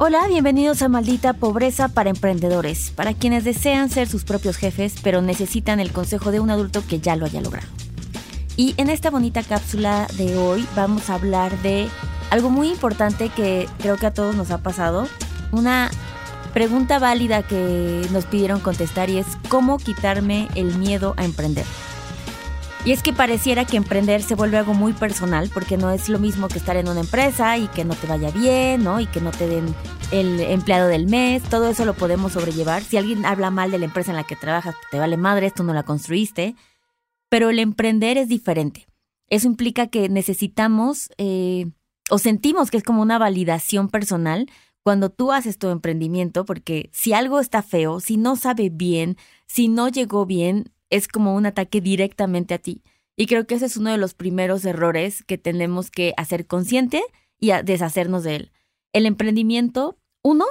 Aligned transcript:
Hola, 0.00 0.28
bienvenidos 0.28 0.80
a 0.82 0.88
Maldita 0.88 1.32
Pobreza 1.32 1.88
para 1.88 2.10
Emprendedores, 2.10 2.92
para 2.94 3.14
quienes 3.14 3.42
desean 3.42 3.90
ser 3.90 4.06
sus 4.06 4.22
propios 4.22 4.56
jefes, 4.56 4.94
pero 5.02 5.22
necesitan 5.22 5.80
el 5.80 5.90
consejo 5.90 6.30
de 6.30 6.38
un 6.38 6.50
adulto 6.50 6.84
que 6.86 7.00
ya 7.00 7.16
lo 7.16 7.26
haya 7.26 7.40
logrado. 7.40 7.66
Y 8.54 8.74
en 8.76 8.90
esta 8.90 9.10
bonita 9.10 9.42
cápsula 9.42 10.06
de 10.16 10.36
hoy 10.36 10.64
vamos 10.76 11.10
a 11.10 11.14
hablar 11.14 11.60
de 11.62 11.88
algo 12.30 12.48
muy 12.48 12.68
importante 12.68 13.28
que 13.28 13.68
creo 13.78 13.96
que 13.96 14.06
a 14.06 14.14
todos 14.14 14.36
nos 14.36 14.52
ha 14.52 14.58
pasado, 14.58 15.08
una 15.50 15.90
pregunta 16.54 17.00
válida 17.00 17.42
que 17.42 18.06
nos 18.12 18.24
pidieron 18.24 18.60
contestar 18.60 19.10
y 19.10 19.18
es 19.18 19.26
¿cómo 19.48 19.78
quitarme 19.78 20.46
el 20.54 20.78
miedo 20.78 21.14
a 21.16 21.24
emprender? 21.24 21.64
Y 22.84 22.92
es 22.92 23.02
que 23.02 23.12
pareciera 23.12 23.64
que 23.64 23.76
emprender 23.76 24.22
se 24.22 24.34
vuelve 24.34 24.56
algo 24.56 24.72
muy 24.72 24.92
personal, 24.92 25.50
porque 25.52 25.76
no 25.76 25.90
es 25.90 26.08
lo 26.08 26.18
mismo 26.18 26.48
que 26.48 26.58
estar 26.58 26.76
en 26.76 26.88
una 26.88 27.00
empresa 27.00 27.58
y 27.58 27.68
que 27.68 27.84
no 27.84 27.94
te 27.94 28.06
vaya 28.06 28.30
bien, 28.30 28.84
¿no? 28.84 29.00
Y 29.00 29.06
que 29.06 29.20
no 29.20 29.30
te 29.30 29.46
den 29.46 29.74
el 30.10 30.40
empleado 30.40 30.88
del 30.88 31.06
mes, 31.06 31.42
todo 31.42 31.68
eso 31.68 31.84
lo 31.84 31.94
podemos 31.94 32.32
sobrellevar. 32.32 32.82
Si 32.82 32.96
alguien 32.96 33.26
habla 33.26 33.50
mal 33.50 33.70
de 33.70 33.78
la 33.78 33.84
empresa 33.84 34.12
en 34.12 34.16
la 34.16 34.24
que 34.24 34.36
trabajas, 34.36 34.74
te 34.90 34.98
vale 34.98 35.16
madre, 35.16 35.50
tú 35.50 35.64
no 35.64 35.74
la 35.74 35.82
construiste. 35.82 36.54
Pero 37.28 37.50
el 37.50 37.58
emprender 37.58 38.16
es 38.16 38.28
diferente. 38.28 38.86
Eso 39.28 39.46
implica 39.46 39.88
que 39.88 40.08
necesitamos 40.08 41.10
eh, 41.18 41.66
o 42.10 42.18
sentimos 42.18 42.70
que 42.70 42.78
es 42.78 42.82
como 42.82 43.02
una 43.02 43.18
validación 43.18 43.88
personal 43.88 44.48
cuando 44.82 45.10
tú 45.10 45.32
haces 45.32 45.58
tu 45.58 45.68
emprendimiento, 45.68 46.44
porque 46.46 46.88
si 46.92 47.12
algo 47.12 47.40
está 47.40 47.62
feo, 47.62 48.00
si 48.00 48.16
no 48.16 48.36
sabe 48.36 48.70
bien, 48.70 49.18
si 49.46 49.68
no 49.68 49.88
llegó 49.88 50.24
bien, 50.24 50.72
es 50.90 51.08
como 51.08 51.34
un 51.34 51.46
ataque 51.46 51.80
directamente 51.80 52.54
a 52.54 52.58
ti. 52.58 52.82
Y 53.16 53.26
creo 53.26 53.46
que 53.46 53.56
ese 53.56 53.66
es 53.66 53.76
uno 53.76 53.90
de 53.90 53.98
los 53.98 54.14
primeros 54.14 54.64
errores 54.64 55.24
que 55.24 55.38
tenemos 55.38 55.90
que 55.90 56.14
hacer 56.16 56.46
consciente 56.46 57.02
y 57.40 57.50
deshacernos 57.64 58.24
de 58.24 58.36
él. 58.36 58.52
El 58.92 59.06
emprendimiento, 59.06 59.98
uno, 60.22 60.44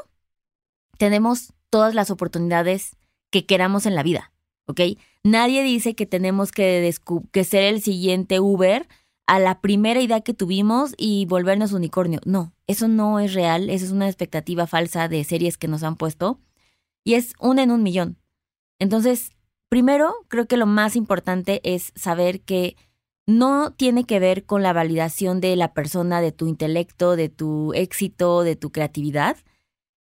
tenemos 0.97 1.53
todas 1.69 1.95
las 1.95 2.11
oportunidades 2.11 2.97
que 3.29 3.45
queramos 3.45 3.85
en 3.85 3.95
la 3.95 4.03
vida, 4.03 4.31
¿ok? 4.65 4.81
Nadie 5.23 5.63
dice 5.63 5.95
que 5.95 6.05
tenemos 6.05 6.51
que, 6.51 6.93
que 7.31 7.43
ser 7.43 7.63
el 7.63 7.81
siguiente 7.81 8.39
Uber 8.39 8.87
a 9.27 9.39
la 9.39 9.59
primera 9.59 10.01
idea 10.01 10.21
que 10.21 10.33
tuvimos 10.33 10.93
y 10.97 11.25
volvernos 11.25 11.73
unicornio. 11.73 12.21
No, 12.25 12.53
eso 12.65 12.87
no 12.87 13.19
es 13.19 13.33
real, 13.33 13.69
esa 13.69 13.85
es 13.85 13.91
una 13.91 14.07
expectativa 14.07 14.67
falsa 14.67 15.07
de 15.09 15.23
series 15.23 15.57
que 15.57 15.67
nos 15.67 15.83
han 15.83 15.97
puesto 15.97 16.39
y 17.03 17.15
es 17.15 17.33
una 17.39 17.63
en 17.63 17.71
un 17.71 17.83
millón. 17.83 18.17
Entonces, 18.79 19.31
Primero, 19.69 20.15
creo 20.29 20.47
que 20.47 20.57
lo 20.57 20.65
más 20.65 20.95
importante 20.95 21.61
es 21.63 21.91
saber 21.95 22.41
que 22.41 22.77
no 23.27 23.71
tiene 23.71 24.05
que 24.05 24.19
ver 24.19 24.45
con 24.45 24.63
la 24.63 24.71
validación 24.71 25.41
de 25.41 25.55
la 25.57 25.73
persona, 25.73 26.21
de 26.21 26.31
tu 26.31 26.47
intelecto, 26.47 27.17
de 27.17 27.27
tu 27.27 27.73
éxito, 27.73 28.43
de 28.43 28.55
tu 28.55 28.71
creatividad. 28.71 29.35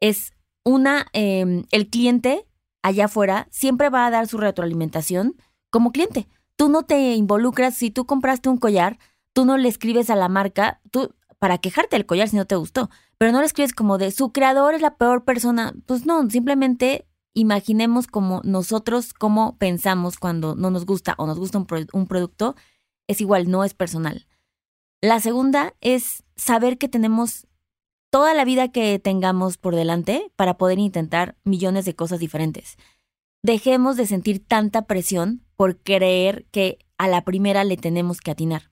Es 0.01 0.33
una, 0.65 1.07
em, 1.13 1.65
el 1.71 1.89
cliente 1.89 2.47
allá 2.83 3.05
afuera 3.05 3.47
siempre 3.51 3.91
va 3.91 4.07
a 4.07 4.11
dar 4.11 4.27
su 4.27 4.39
retroalimentación 4.39 5.37
como 5.71 5.93
cliente. 5.93 6.27
Tú 6.57 6.71
no 6.71 6.85
te 6.85 7.15
involucras, 7.15 7.75
si 7.75 7.91
tú 7.91 8.07
compraste 8.07 8.49
un 8.49 8.57
collar, 8.57 8.99
tú 9.35 9.45
no 9.45 9.59
le 9.59 9.69
escribes 9.69 10.09
a 10.09 10.17
la 10.17 10.29
marca, 10.29 10.81
tú 10.91 11.15
para 11.39 11.59
quejarte 11.59 11.97
del 11.97 12.07
collar 12.07 12.29
si 12.29 12.37
no 12.37 12.47
te 12.47 12.57
gustó, 12.57 12.91
pero 13.19 13.33
no 13.33 13.41
le 13.41 13.47
escribes 13.47 13.73
como 13.73 13.99
de 13.99 14.11
su 14.11 14.33
creador 14.33 14.75
es 14.75 14.83
la 14.83 14.97
peor 14.97 15.25
persona. 15.25 15.75
Pues 15.87 16.07
no, 16.07 16.29
simplemente 16.31 17.07
imaginemos 17.35 18.07
como 18.07 18.41
nosotros, 18.45 19.13
cómo 19.15 19.57
pensamos 19.59 20.19
cuando 20.19 20.55
no 20.55 20.71
nos 20.71 20.87
gusta 20.87 21.15
o 21.19 21.27
nos 21.27 21.39
gusta 21.39 21.59
un, 21.59 21.67
un 21.93 22.07
producto, 22.07 22.57
es 23.07 23.21
igual, 23.21 23.51
no 23.51 23.65
es 23.65 23.75
personal. 23.75 24.27
La 25.01 25.21
segunda 25.21 25.75
es 25.81 26.25
saber 26.37 26.79
que 26.79 26.89
tenemos 26.89 27.47
toda 28.11 28.35
la 28.35 28.45
vida 28.45 28.69
que 28.69 28.99
tengamos 28.99 29.57
por 29.57 29.75
delante 29.75 30.31
para 30.37 30.59
poder 30.59 30.79
intentar 30.79 31.37
millones 31.45 31.85
de 31.85 31.95
cosas 31.95 32.19
diferentes. 32.19 32.77
Dejemos 33.43 33.97
de 33.97 34.07
sentir 34.07 34.45
tanta 34.47 34.83
presión 34.83 35.43
por 35.57 35.79
creer 35.79 36.47
que 36.51 36.79
a 36.99 37.09
la 37.09 37.25
primera 37.25 37.65
le 37.65 37.77
tenemos 37.77 38.21
que 38.21 38.33
atinar. 38.33 38.71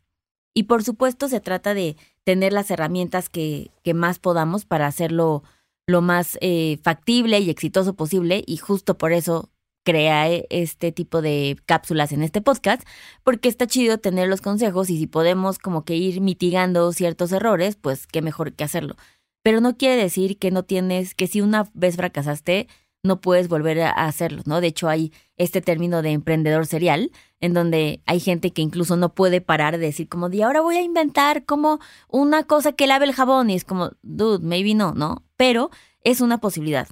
Y 0.52 0.64
por 0.64 0.82
supuesto 0.82 1.28
se 1.28 1.40
trata 1.40 1.72
de 1.72 1.96
tener 2.24 2.52
las 2.52 2.70
herramientas 2.70 3.28
que 3.30 3.70
más 3.94 4.18
podamos 4.18 4.64
para 4.66 4.86
hacerlo 4.86 5.44
lo 5.88 6.02
más 6.02 6.36
eh, 6.42 6.78
factible 6.82 7.40
y 7.40 7.50
exitoso 7.50 7.94
posible 7.94 8.44
y 8.46 8.58
justo 8.58 8.98
por 8.98 9.12
eso 9.12 9.50
crea 9.84 10.28
este 10.50 10.92
tipo 10.92 11.22
de 11.22 11.56
cápsulas 11.64 12.12
en 12.12 12.22
este 12.22 12.42
podcast, 12.42 12.86
porque 13.24 13.48
está 13.48 13.66
chido 13.66 13.96
tener 13.96 14.28
los 14.28 14.42
consejos 14.42 14.90
y 14.90 14.98
si 14.98 15.06
podemos 15.06 15.58
como 15.58 15.86
que 15.86 15.96
ir 15.96 16.20
mitigando 16.20 16.92
ciertos 16.92 17.32
errores, 17.32 17.76
pues 17.76 18.06
qué 18.06 18.20
mejor 18.20 18.52
que 18.52 18.64
hacerlo. 18.64 18.96
Pero 19.42 19.62
no 19.62 19.78
quiere 19.78 19.96
decir 19.96 20.38
que 20.38 20.50
no 20.50 20.62
tienes, 20.62 21.14
que 21.14 21.26
si 21.26 21.40
una 21.40 21.70
vez 21.72 21.96
fracasaste, 21.96 22.68
no 23.02 23.22
puedes 23.22 23.48
volver 23.48 23.80
a 23.80 23.90
hacerlo, 23.92 24.42
¿no? 24.44 24.60
De 24.60 24.66
hecho, 24.66 24.90
hay 24.90 25.10
este 25.38 25.62
término 25.62 26.02
de 26.02 26.10
emprendedor 26.10 26.66
serial, 26.66 27.12
en 27.40 27.54
donde 27.54 28.02
hay 28.04 28.20
gente 28.20 28.50
que 28.50 28.60
incluso 28.60 28.96
no 28.96 29.14
puede 29.14 29.40
parar 29.40 29.78
de 29.78 29.86
decir 29.86 30.10
como 30.10 30.28
de 30.28 30.42
ahora 30.42 30.60
voy 30.60 30.76
a 30.76 30.82
inventar 30.82 31.46
como 31.46 31.78
una 32.08 32.42
cosa 32.42 32.72
que 32.72 32.86
lave 32.86 33.06
el 33.06 33.14
jabón 33.14 33.48
y 33.48 33.54
es 33.54 33.64
como, 33.64 33.92
dude, 34.02 34.44
maybe 34.44 34.74
no, 34.74 34.92
¿no? 34.92 35.24
Pero 35.38 35.70
es 36.02 36.20
una 36.20 36.38
posibilidad. 36.38 36.88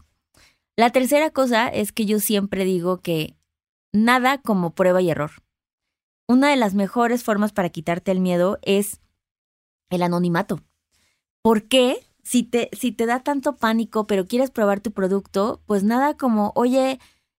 La 0.77 0.91
tercera 0.91 1.31
cosa 1.31 1.69
es 1.69 1.93
que 1.93 2.07
yo 2.07 2.21
siempre 2.21 2.65
digo 2.65 3.01
que 3.03 3.37
nada 3.93 4.39
como 4.39 4.75
prueba 4.75 5.03
y 5.03 5.11
error. 5.11 5.33
Una 6.29 6.49
de 6.51 6.57
las 6.57 6.75
mejores 6.75 7.25
formas 7.25 7.53
para 7.53 7.69
quitarte 7.69 8.13
el 8.13 8.21
miedo 8.21 8.59
es 8.63 9.01
el 9.91 10.03
anonimato. 10.03 10.61
¿Por 11.43 11.69
qué? 11.69 11.99
Si 12.23 12.43
te, 12.43 12.71
si 12.73 12.91
te 12.93 13.07
da 13.07 13.21
tanto 13.21 13.57
pánico, 13.57 14.07
pero 14.07 14.27
quieres 14.27 14.51
probar 14.51 14.81
tu 14.81 14.93
producto, 14.93 15.63
pues 15.67 15.85
nada 15.85 16.17
como, 16.17 16.53
oye, 16.57 16.99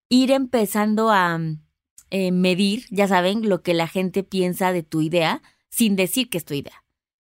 ir 0.10 0.32
empezando 0.32 1.10
a 1.10 1.40
eh, 2.10 2.32
medir, 2.32 2.86
ya 2.90 3.08
saben, 3.08 3.50
lo 3.50 3.62
que 3.62 3.74
la 3.74 3.88
gente 3.88 4.24
piensa 4.24 4.72
de 4.72 4.84
tu 4.84 5.02
idea 5.02 5.42
sin 5.70 5.96
decir 5.96 6.30
que 6.30 6.38
es 6.38 6.46
tu 6.46 6.54
idea. 6.54 6.84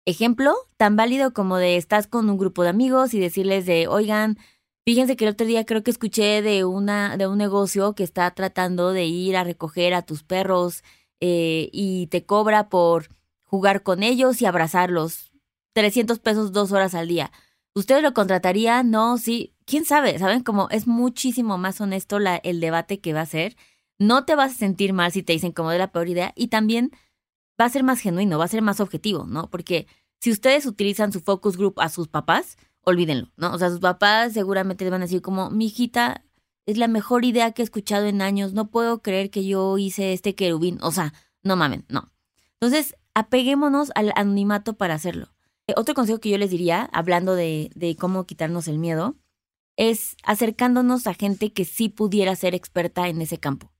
Ejemplo, 0.08 0.56
tan 0.78 0.96
válido 0.96 1.34
como 1.34 1.58
de 1.58 1.76
estás 1.76 2.08
con 2.08 2.30
un 2.30 2.38
grupo 2.38 2.64
de 2.64 2.70
amigos 2.70 3.14
y 3.14 3.20
decirles 3.20 3.66
de, 3.66 3.90
oigan, 3.90 4.38
fíjense 4.86 5.18
que 5.18 5.26
el 5.26 5.32
otro 5.32 5.46
día 5.46 5.66
creo 5.66 5.84
que 5.84 5.92
escuché 5.92 6.42
de, 6.42 6.64
una, 6.64 7.18
de 7.18 7.28
un 7.28 7.38
negocio 7.38 7.94
que 7.94 8.06
está 8.06 8.32
tratando 8.32 8.94
de 8.94 9.04
ir 9.04 9.36
a 9.36 9.44
recoger 9.44 9.94
a 9.94 10.04
tus 10.04 10.24
perros 10.24 10.82
eh, 11.20 11.68
y 11.74 12.08
te 12.08 12.26
cobra 12.26 12.70
por 12.70 13.10
jugar 13.44 13.84
con 13.84 14.02
ellos 14.02 14.42
y 14.42 14.46
abrazarlos. 14.46 15.34
300 15.74 16.20
pesos 16.20 16.54
dos 16.54 16.72
horas 16.72 16.96
al 16.96 17.10
día. 17.10 17.34
¿Ustedes 17.76 18.02
lo 18.02 18.14
contratarían? 18.14 18.90
No, 18.90 19.18
sí. 19.18 19.56
¿Quién 19.66 19.84
sabe? 19.84 20.18
¿Saben? 20.20 20.42
Como 20.42 20.70
es 20.70 20.88
muchísimo 20.88 21.58
más 21.58 21.82
honesto 21.82 22.20
el 22.44 22.62
debate 22.62 23.02
que 23.02 23.12
va 23.12 23.22
a 23.22 23.26
ser. 23.26 23.58
No 24.00 24.24
te 24.24 24.36
vas 24.36 24.54
a 24.54 24.58
sentir 24.58 24.94
mal 24.94 25.12
si 25.12 25.22
te 25.22 25.34
dicen 25.34 25.52
como 25.52 25.70
de 25.70 25.80
la 25.80 25.92
peor 25.92 26.08
idea 26.08 26.32
y 26.34 26.48
también 26.48 26.92
va 27.60 27.66
a 27.66 27.70
ser 27.70 27.84
más 27.84 28.00
genuino, 28.00 28.38
va 28.38 28.46
a 28.46 28.50
ser 28.50 28.62
más 28.62 28.80
objetivo, 28.80 29.26
¿no? 29.26 29.50
Porque 29.50 29.88
si 30.20 30.32
ustedes 30.32 30.66
utilizan 30.66 31.12
su 31.12 31.22
focus 31.22 31.58
group 31.58 31.80
a 31.80 31.90
sus 31.90 32.08
papás, 32.08 32.58
olvídenlo, 32.82 33.32
¿no? 33.38 33.54
O 33.54 33.58
sea, 33.58 33.70
sus 33.70 33.80
papás 33.80 34.34
seguramente 34.34 34.86
les 34.86 34.92
van 34.92 35.02
a 35.02 35.06
decir 35.06 35.22
como, 35.22 35.50
mi 35.50 35.66
hijita, 35.66 36.24
es 36.66 36.78
la 36.78 36.88
mejor 36.88 37.26
idea 37.26 37.52
que 37.52 37.62
he 37.62 37.66
escuchado 37.66 38.06
en 38.06 38.22
años, 38.22 38.54
no 38.54 38.70
puedo 38.70 39.02
creer 39.02 39.30
que 39.30 39.46
yo 39.46 39.78
hice 39.78 40.14
este 40.14 40.36
querubín, 40.36 40.80
o 40.82 40.92
sea, 40.92 41.14
no 41.44 41.56
mamen, 41.56 41.86
no. 41.90 42.12
Entonces, 42.54 42.96
apeguémonos 43.14 43.92
al 43.96 44.12
anonimato 44.16 44.78
para 44.78 44.96
hacerlo. 44.96 45.34
Eh, 45.68 45.74
otro 45.76 45.96
consejo 45.96 46.20
que 46.20 46.30
yo 46.30 46.38
les 46.38 46.50
diría, 46.50 46.90
hablando 46.94 47.36
de, 47.36 47.72
de 47.76 47.96
cómo 47.96 48.26
quitarnos 48.26 48.68
el 48.68 48.80
miedo, 48.80 49.16
es 49.76 50.18
acercándonos 50.24 51.08
a 51.08 51.14
gente 51.14 51.54
que 51.54 51.66
sí 51.66 51.90
pudiera 51.90 52.36
ser 52.36 52.56
experta 52.56 53.08
en 53.08 53.22
ese 53.22 53.38
campo. 53.38 53.72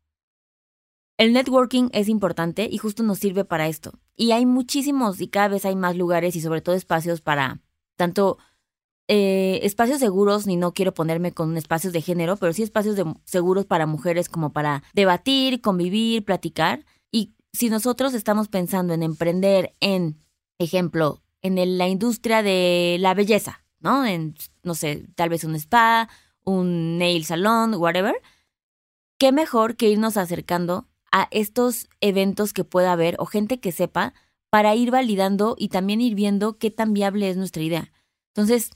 El 1.18 1.34
networking 1.34 1.90
es 1.94 2.10
importante 2.10 2.70
y 2.72 2.78
justo 2.78 3.02
nos 3.02 3.18
sirve 3.18 3.44
para 3.44 3.68
esto. 3.68 3.94
Y 4.16 4.32
hay 4.32 4.46
muchísimos 4.46 5.20
y 5.20 5.28
cada 5.28 5.48
vez 5.48 5.66
hay 5.66 5.76
más 5.76 5.96
lugares 5.96 6.36
y 6.36 6.42
sobre 6.42 6.62
todo 6.62 6.76
espacios 6.76 7.22
para 7.22 7.60
tanto 7.96 8.38
eh, 9.08 9.60
espacios 9.64 10.00
seguros, 10.00 10.46
ni 10.46 10.58
no 10.58 10.74
quiero 10.74 10.94
ponerme 10.94 11.32
con 11.32 11.58
espacios 11.58 11.92
de 11.94 12.02
género, 12.02 12.38
pero 12.38 12.54
sí 12.54 12.62
espacios 12.62 12.96
de, 12.96 13.06
seguros 13.24 13.66
para 13.66 13.88
mujeres 13.88 14.30
como 14.30 14.52
para 14.52 14.84
debatir, 14.94 15.62
convivir, 15.62 16.24
platicar. 16.24 16.86
Y 17.12 17.34
si 17.52 17.70
nosotros 17.70 18.14
estamos 18.14 18.48
pensando 18.48 18.94
en 18.94 19.02
emprender 19.02 19.74
en, 19.80 20.20
ejemplo, 20.60 21.24
en 21.42 21.78
la 21.78 21.88
industria 21.88 22.44
de 22.44 22.98
la 23.00 23.16
belleza, 23.16 23.64
¿no? 23.80 24.06
En, 24.06 24.36
no 24.64 24.76
sé, 24.76 25.08
tal 25.16 25.30
vez 25.30 25.44
un 25.46 25.56
spa, 25.56 26.10
un 26.44 26.98
nail 27.00 27.26
salon, 27.26 27.74
whatever, 27.76 28.22
qué 29.18 29.32
mejor 29.32 29.78
que 29.78 29.90
irnos 29.90 30.18
acercando 30.18 30.88
a 31.18 31.28
estos 31.32 31.90
eventos 32.00 32.54
que 32.54 32.64
pueda 32.64 32.92
haber 32.92 33.16
o 33.18 33.26
gente 33.26 33.60
que 33.60 33.72
sepa 33.72 34.14
para 34.52 34.76
ir 34.76 34.92
validando 34.92 35.56
y 35.58 35.70
también 35.70 36.00
ir 36.00 36.14
viendo 36.14 36.60
qué 36.60 36.70
tan 36.70 36.94
viable 36.94 37.28
es 37.28 37.38
nuestra 37.38 37.64
idea. 37.64 37.92
Entonces, 38.36 38.70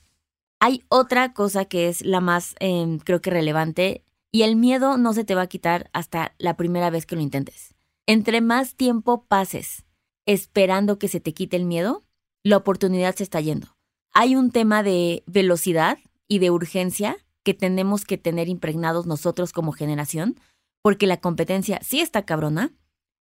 hay 0.60 0.84
otra 0.90 1.34
cosa 1.34 1.66
que 1.66 1.88
es 1.88 2.04
la 2.04 2.20
más, 2.20 2.56
em, 2.60 2.98
creo 2.98 3.22
que 3.22 3.30
relevante, 3.30 4.04
y 4.32 4.42
el 4.42 4.56
miedo 4.56 4.98
no 4.98 5.14
se 5.14 5.24
te 5.24 5.36
va 5.36 5.44
a 5.44 5.48
quitar 5.48 5.92
hasta 5.94 6.34
la 6.40 6.58
primera 6.58 6.90
vez 6.90 7.06
que 7.06 7.16
lo 7.16 7.22
intentes. 7.22 7.76
Entre 8.08 8.42
más 8.42 8.74
tiempo 8.74 9.26
pases 9.28 9.84
esperando 10.26 10.98
que 10.98 11.10
se 11.10 11.20
te 11.20 11.36
quite 11.36 11.58
el 11.58 11.66
miedo, 11.66 12.02
la 12.42 12.58
oportunidad 12.58 13.14
se 13.14 13.24
está 13.24 13.40
yendo. 13.40 13.68
Hay 14.14 14.36
un 14.36 14.50
tema 14.50 14.82
de 14.82 15.24
velocidad 15.28 16.00
y 16.28 16.40
de 16.40 16.50
urgencia 16.50 17.18
que 17.44 17.54
tenemos 17.54 18.04
que 18.04 18.18
tener 18.18 18.50
impregnados 18.50 19.06
nosotros 19.06 19.54
como 19.54 19.74
generación, 19.74 20.40
porque 20.82 21.08
la 21.08 21.18
competencia 21.18 21.80
sí 21.82 22.00
está 22.00 22.24
cabrona, 22.26 22.74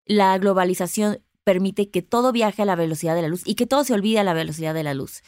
la 0.05 0.37
globalización 0.38 1.22
permite 1.44 1.90
que 1.90 2.02
todo 2.02 2.32
viaje 2.32 2.62
a 2.62 2.66
la 2.66 2.76
velocidad 2.76 3.14
de 3.14 3.22
la 3.22 3.28
luz 3.28 3.43
y 3.46 3.55
que 3.55 3.66
todo 3.66 3.84
se 3.84 3.94
olvide 3.94 4.19
a 4.19 4.25
la 4.25 4.34
velocidad 4.34 4.75
de 4.75 4.82
la 4.82 4.94
luz. 4.94 5.22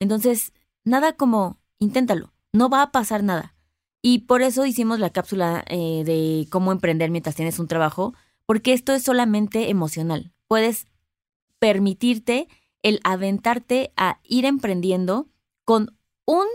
Entonces, 0.00 0.52
nada 0.84 1.14
como, 1.14 1.58
inténtalo, 1.78 2.32
no 2.52 2.68
va 2.68 2.82
a 2.82 2.92
pasar 2.92 3.24
nada. 3.24 3.54
Y 4.02 4.20
por 4.20 4.42
eso 4.42 4.66
hicimos 4.66 5.00
la 5.00 5.10
cápsula 5.10 5.64
eh, 5.66 6.02
de 6.04 6.46
cómo 6.50 6.72
emprender 6.72 7.10
mientras 7.10 7.34
tienes 7.34 7.58
un 7.58 7.68
trabajo, 7.68 8.14
porque 8.46 8.72
esto 8.72 8.92
es 8.92 9.02
solamente 9.02 9.70
emocional. 9.70 10.32
Puedes 10.46 10.86
permitirte 11.58 12.48
el 12.82 13.00
aventarte 13.02 13.92
a 13.96 14.20
ir 14.22 14.44
emprendiendo 14.44 15.28
con 15.64 15.96
un, 16.26 16.46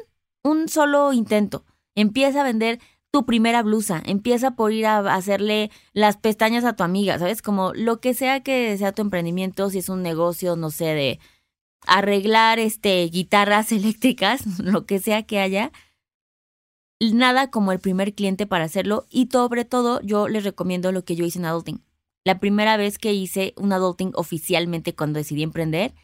un 0.44 0.70
solo 0.70 1.12
intento. 1.12 1.66
Empieza 1.96 2.42
a 2.42 2.44
vender 2.44 2.80
tu 3.12 3.26
primera 3.26 3.64
blusa, 3.64 4.02
empieza 4.06 4.52
por 4.52 4.72
ir 4.72 4.86
a 4.86 5.00
hacerle 5.14 5.72
las 5.94 6.18
pestañas 6.18 6.64
a 6.64 6.74
tu 6.74 6.84
amiga, 6.84 7.18
¿sabes? 7.18 7.42
Como 7.42 7.74
lo 7.74 8.00
que 8.00 8.14
sea 8.14 8.42
que 8.42 8.78
sea 8.78 8.92
tu 8.92 9.02
emprendimiento, 9.02 9.70
si 9.70 9.80
es 9.80 9.90
un 9.90 10.04
negocio, 10.04 10.56
no 10.56 10.70
sé, 10.70 10.86
de 10.86 11.20
arreglar 11.88 12.60
este 12.60 13.04
guitarras 13.06 13.72
eléctricas, 13.72 14.60
lo 14.60 14.86
que 14.86 15.00
sea 15.00 15.24
que 15.24 15.40
haya, 15.40 15.72
nada 17.00 17.50
como 17.50 17.72
el 17.72 17.80
primer 17.80 18.14
cliente 18.14 18.46
para 18.46 18.66
hacerlo 18.66 19.06
y 19.10 19.30
sobre 19.32 19.66
todo 19.66 20.02
yo 20.02 20.28
les 20.28 20.44
recomiendo 20.44 20.92
lo 20.92 21.04
que 21.04 21.16
yo 21.16 21.26
hice 21.26 21.40
en 21.40 21.46
adulting. 21.46 21.84
La 22.26 22.40
primera 22.40 22.78
vez 22.78 23.00
que 23.00 23.14
hice 23.14 23.54
un 23.58 23.72
adulting 23.72 24.12
oficialmente 24.16 24.94
cuando 24.94 25.18
decidí 25.18 25.42
emprender, 25.42 25.96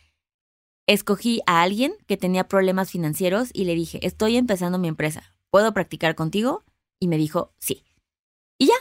escogí 0.88 1.42
a 1.46 1.62
alguien 1.62 1.94
que 2.08 2.18
tenía 2.18 2.48
problemas 2.48 2.90
financieros 2.90 3.50
y 3.54 3.66
le 3.66 3.76
dije, 3.76 4.00
estoy 4.02 4.38
empezando 4.38 4.78
mi 4.78 4.88
empresa, 4.88 5.36
¿puedo 5.52 5.74
practicar 5.74 6.16
contigo? 6.16 6.64
Y 7.00 7.08
me 7.08 7.18
dijo, 7.18 7.54
sí. 7.58 7.84
Y 8.58 8.68
ya, 8.68 8.76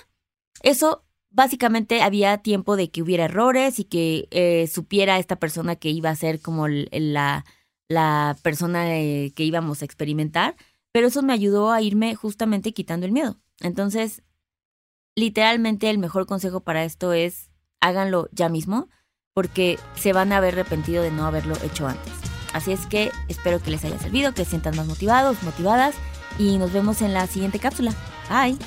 eso 0.63 1.05
básicamente 1.31 2.03
había 2.03 2.39
tiempo 2.39 2.77
de 2.77 2.91
que 2.91 3.03
hubiera 3.03 3.25
errores 3.25 3.81
y 3.81 3.85
que 3.85 4.29
eh, 4.31 4.69
supiera 4.69 5.19
esta 5.19 5.37
persona 5.37 5.77
que 5.77 5.91
iba 5.91 6.11
a 6.11 6.17
ser 6.17 6.41
como 6.41 6.69
la, 6.69 7.45
la 7.89 8.37
persona 8.43 8.97
eh, 8.97 9.33
que 9.35 9.45
íbamos 9.45 9.83
a 9.83 9.85
experimentar, 9.85 10.57
pero 10.93 11.09
eso 11.09 11.23
me 11.23 11.33
ayudó 11.33 11.73
a 11.73 11.83
irme 11.83 12.15
justamente 12.15 12.73
quitando 12.73 13.05
el 13.05 13.13
miedo. 13.13 13.41
Entonces, 13.61 14.23
literalmente 15.17 15.91
el 15.91 15.99
mejor 15.99 16.27
consejo 16.27 16.61
para 16.61 16.85
esto 16.85 17.13
es 17.13 17.51
háganlo 17.81 18.29
ya 18.33 18.49
mismo 18.49 18.89
porque 19.35 19.79
se 19.97 20.13
van 20.13 20.33
a 20.33 20.37
haber 20.37 20.55
arrepentido 20.55 21.03
de 21.03 21.11
no 21.11 21.27
haberlo 21.27 21.57
hecho 21.65 21.89
antes. 21.89 22.13
Así 22.53 22.71
es 22.71 22.87
que 22.87 23.11
espero 23.29 23.61
que 23.61 23.73
les 23.73 23.85
haya 23.85 23.99
servido, 23.99 24.33
que 24.33 24.45
sientan 24.45 24.77
más 24.77 24.87
motivados, 24.87 25.43
motivadas 25.43 25.97
y 26.39 26.59
nos 26.59 26.73
vemos 26.73 27.03
en 27.03 27.15
la 27.15 27.27
siguiente 27.27 27.59
cápsula. 27.59 27.93
Bye. 28.29 28.59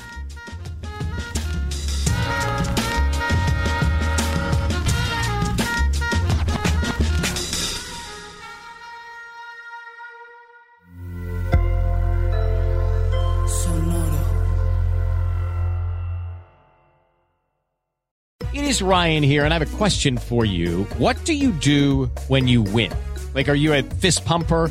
It 18.54 18.64
is 18.64 18.82
Ryan 18.82 19.22
here, 19.22 19.44
and 19.44 19.54
I 19.54 19.58
have 19.58 19.74
a 19.74 19.76
question 19.76 20.18
for 20.18 20.44
you. 20.44 20.84
What 20.98 21.24
do 21.24 21.32
you 21.32 21.52
do 21.52 22.06
when 22.28 22.48
you 22.48 22.62
win? 22.62 22.92
Like, 23.34 23.48
are 23.48 23.54
you 23.54 23.72
a 23.72 23.82
fist 23.82 24.24
pumper? 24.24 24.70